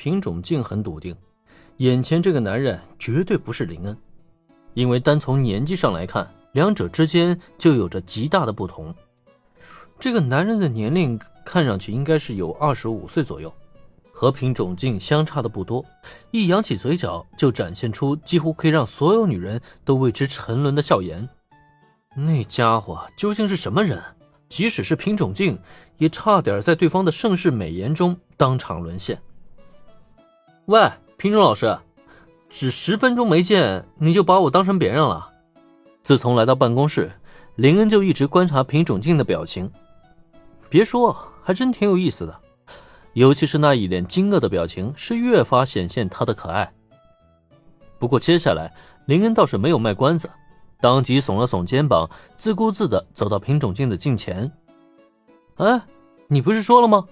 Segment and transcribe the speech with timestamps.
[0.00, 1.14] 品种静很笃定，
[1.76, 3.94] 眼前这个男人绝对不是林恩，
[4.72, 8.94] 因为单从年纪上来看，两者之间就有着极大的不同。
[9.98, 13.52] 这个男人的年龄看上去应该是有二十五岁左右，
[14.10, 15.84] 和品种静相差的不多，
[16.30, 21.28] 一扬起嘴角就展现出几乎可以让所有女人都为之沉沦的笑颜。
[22.16, 24.02] 那家伙究竟是什么人？
[24.48, 25.58] 即使是品种静，
[25.98, 29.20] 也差点在对方的盛世美颜中当场沦陷。
[30.70, 31.76] 喂，品种老师，
[32.48, 35.28] 只十分钟没见，你就把我当成别人了？
[36.00, 37.10] 自从来到办公室，
[37.56, 39.68] 林恩就一直观察品种静的表情。
[40.68, 42.40] 别说，还真挺有意思的，
[43.14, 46.72] 尤其是那一脸惊愕的表情，是越发显现他的可爱。
[47.98, 48.72] 不过接下来，
[49.06, 50.30] 林恩倒是没有卖关子。
[50.80, 54.48] 当即耸了耸肩膀，自顾自的走到品种静的近前。
[55.56, 55.82] 哎，
[56.28, 57.04] 你不是说了吗？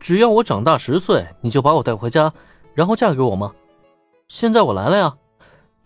[0.00, 2.32] 只要我长大十岁，你就把我带回家，
[2.78, 3.52] 然后嫁给我吗？
[4.28, 5.16] 现在我来了呀，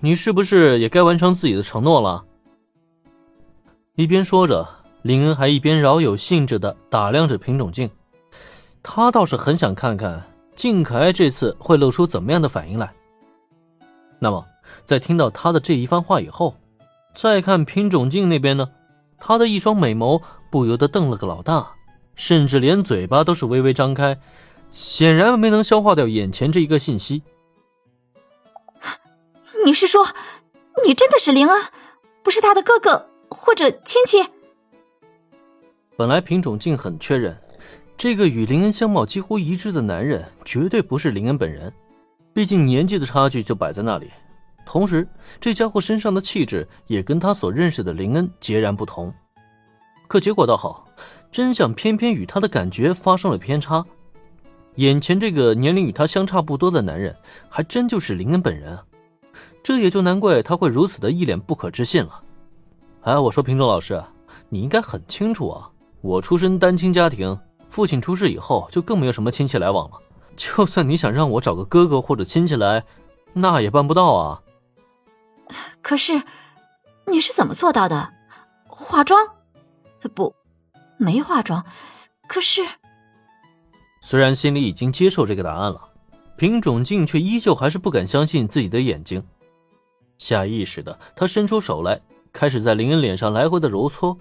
[0.00, 2.22] 你是不是也该完成自己的承诺了？
[3.94, 4.68] 一边说着，
[5.00, 7.88] 林恩还一边饶有兴致的打量着品种静。
[8.82, 10.22] 他倒是很想看看
[10.54, 12.92] 静可爱这次会露出怎么样的反应来。
[14.18, 14.44] 那么，
[14.84, 16.54] 在听到他的这一番话以后。
[17.14, 18.68] 再看品种镜那边呢，
[19.18, 21.70] 他的一双美眸不由得瞪了个老大，
[22.16, 24.18] 甚至连嘴巴都是微微张开，
[24.72, 27.22] 显然没能消化掉眼前这一个信息。
[29.64, 30.04] 你是说，
[30.84, 31.62] 你真的是林恩，
[32.22, 34.18] 不是他的哥哥或者亲戚？
[35.96, 37.36] 本来品种竟很确认，
[37.96, 41.72] 这个与林恩相貌几乎一致的男人绝对不是林恩本人，
[42.32, 44.10] 毕竟年纪的差距就摆在那里。
[44.64, 45.06] 同时，
[45.40, 49.12] 这家伙身上的气质也跟他所认识的林恩截然不同。
[50.08, 50.88] 可结果倒好，
[51.30, 53.84] 真相偏偏与他的感觉发生了偏差。
[54.76, 57.14] 眼前这个年龄与他相差不多的男人，
[57.48, 58.84] 还真就是林恩本人啊！
[59.62, 62.22] 这也就难怪他会如此的一脸不可置信了。
[63.02, 64.02] 哎，我说平中老师，
[64.48, 65.68] 你应该很清楚啊，
[66.00, 67.38] 我出身单亲家庭，
[67.68, 69.98] 父亲出事以后就更没有什么亲戚来往了。
[70.36, 72.82] 就算你想让我找个哥哥或者亲戚来，
[73.34, 74.42] 那也办不到啊。
[75.82, 76.22] 可是，
[77.06, 78.10] 你是怎么做到的？
[78.66, 79.20] 化妆？
[80.14, 80.34] 不，
[80.96, 81.64] 没化妆。
[82.26, 82.62] 可是，
[84.02, 85.80] 虽然心里已经接受这个答案了，
[86.36, 89.22] 品种静却依旧还是不敢相信自己的眼睛。
[90.18, 91.98] 下意识的，他伸出手来，
[92.32, 94.14] 开始在林恩脸上来回的揉搓。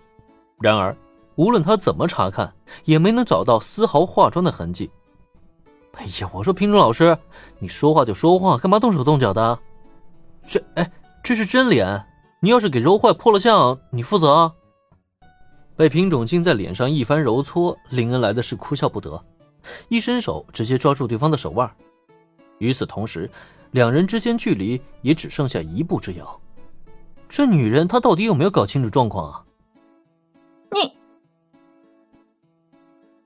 [0.62, 0.96] 然而，
[1.36, 2.54] 无论他怎么查看，
[2.86, 4.90] 也没能找到丝毫化妆的痕迹。
[5.96, 7.18] 哎呀，我说品种老师，
[7.60, 9.60] 你说话就说话，干嘛动手动脚的？
[10.46, 10.90] 这，哎。
[11.24, 12.04] 这是真脸，
[12.40, 14.52] 你要是给揉坏破了相，你负责啊！
[15.76, 19.24] 被品种静在脸上一番揉搓，林恩来的是哭笑不得，
[19.88, 21.70] 一伸手直接抓住对方的手腕。
[22.60, 23.30] 与此同时，
[23.72, 26.40] 两人之间距离也只剩下一步之遥。
[27.28, 29.44] 这女人她到底有没有搞清楚状况啊？
[30.72, 30.94] 你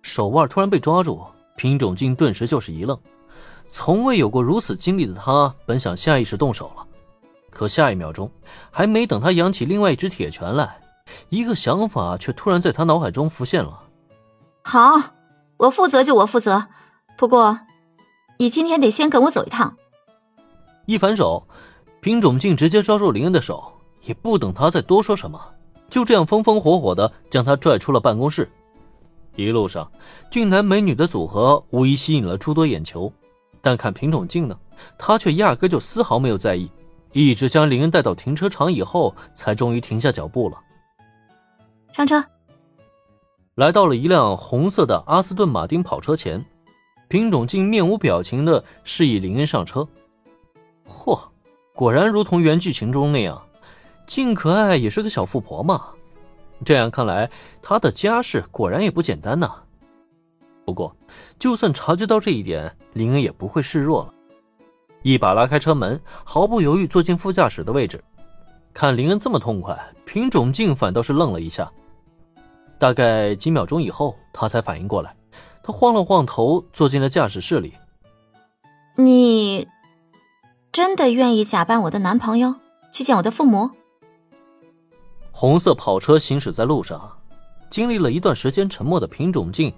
[0.01, 1.25] 手腕突然被抓住，
[1.57, 2.97] 品种镜顿时就是一愣，
[3.67, 6.85] 从未有过如此经历的他，本想下意识动手了。
[7.49, 8.29] 可下一秒钟，
[8.69, 10.79] 还没等他扬起另外一只铁拳来，
[11.29, 13.81] 一个想法却突然在他脑海中浮现了。
[14.63, 14.99] 好，
[15.57, 16.67] 我负责就我负责，
[17.17, 17.59] 不过，
[18.37, 19.77] 你今天得先跟我走一趟。
[20.85, 21.47] 一反手，
[22.01, 23.71] 品种镜直接抓住林恩的手，
[24.01, 25.39] 也不等他再多说什么，
[25.89, 28.49] 就这样风风火火的将他拽出了办公室。
[29.35, 29.89] 一路上，
[30.29, 33.11] 俊男美女的组合无疑吸引了诸多眼球，
[33.61, 34.57] 但看品种镜呢，
[34.97, 36.69] 他却压根就丝毫没有在意。
[37.13, 40.57] 一直将林恩带到停车场以后，才终于停下脚步了。
[41.93, 42.21] 上车。
[43.55, 46.45] 来到了一辆红色的阿斯顿马丁跑车前，
[47.07, 49.87] 品种竟面无表情的示意林恩上车。
[50.85, 51.17] 嚯，
[51.73, 53.41] 果然如同原剧情中那样，
[54.05, 55.85] 静可爱也是个小富婆嘛。
[56.65, 59.49] 这样看来，她的家世果然也不简单呐。
[60.65, 60.93] 不过，
[61.39, 64.13] 就算察觉到这一点，林恩也不会示弱了。
[65.01, 68.03] 一把拉开车门，毫不犹豫坐进副驾驶的位置。
[68.73, 71.71] 看林恩这么痛快，品种竟反倒是愣了一下。
[72.77, 75.15] 大概几秒钟以后，他才反应过来，
[75.63, 77.73] 他晃了晃头，坐进了驾驶室里。
[78.95, 79.67] 你
[80.71, 82.55] 真的愿意假扮我的男朋友
[82.91, 83.71] 去见我的父母？
[85.31, 87.11] 红色跑车行驶在路上，
[87.69, 89.73] 经历了一段时间沉默的品种镜，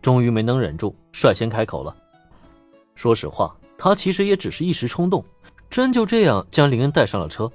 [0.00, 1.94] 终于没能忍住，率先开口了。
[2.94, 3.54] 说实话。
[3.82, 5.24] 他其实也只是一时冲动，
[5.70, 7.50] 真就这样将林恩带上了车。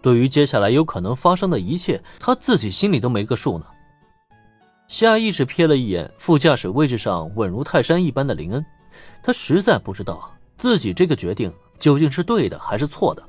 [0.00, 3.66] 对于接下来有可能发生的一切，他自己心里都没个数呢。
[4.92, 8.62] 下意识瞥了一眼副驾驶位置上稳如泰山一般的林恩
[9.22, 13.22] 他实在不知道自己这个决定究竟是对的还是错的。